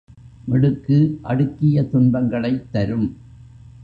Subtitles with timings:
[0.47, 1.19] மிடுக்கு
[1.23, 3.07] அடுக்கிய துன்பங்களைத் தரும்.